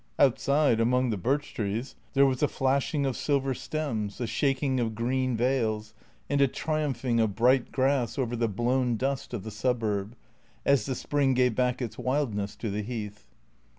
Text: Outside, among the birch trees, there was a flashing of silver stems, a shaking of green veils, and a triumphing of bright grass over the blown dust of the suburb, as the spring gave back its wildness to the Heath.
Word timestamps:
Outside, 0.17 0.79
among 0.79 1.11
the 1.11 1.15
birch 1.15 1.53
trees, 1.53 1.93
there 2.13 2.25
was 2.25 2.41
a 2.41 2.47
flashing 2.47 3.05
of 3.05 3.15
silver 3.15 3.53
stems, 3.53 4.19
a 4.19 4.25
shaking 4.25 4.79
of 4.79 4.95
green 4.95 5.37
veils, 5.37 5.93
and 6.27 6.41
a 6.41 6.47
triumphing 6.47 7.19
of 7.19 7.35
bright 7.35 7.71
grass 7.71 8.17
over 8.17 8.35
the 8.35 8.47
blown 8.47 8.97
dust 8.97 9.31
of 9.31 9.43
the 9.43 9.51
suburb, 9.51 10.15
as 10.65 10.87
the 10.87 10.95
spring 10.95 11.35
gave 11.35 11.53
back 11.53 11.83
its 11.83 11.99
wildness 11.99 12.55
to 12.55 12.71
the 12.71 12.81
Heath. 12.81 13.27